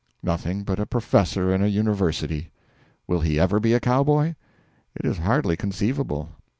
[0.23, 2.49] Nothing but a professor in a university.
[3.05, 4.33] Will he ever be a cowboy?
[4.95, 6.29] It is hardly conceivable.